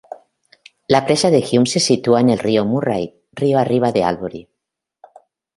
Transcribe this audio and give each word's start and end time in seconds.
La 0.93 1.01
presa 1.05 1.29
de 1.29 1.45
Hume 1.47 1.67
se 1.67 1.79
sitúa 1.79 2.21
en 2.21 2.31
el 2.31 2.39
río 2.39 2.65
Murray, 2.65 3.21
río 3.33 3.59
arriba 3.59 3.91
de 3.91 4.03
Albury. 4.03 4.49